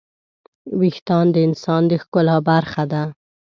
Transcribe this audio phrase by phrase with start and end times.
[0.79, 3.03] وېښتيان د انسان د ښکلا برخه ده.